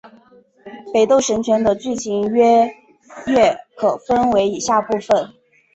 [0.91, 2.67] 北斗神拳的剧情约
[3.27, 5.31] 略可分为以下部分。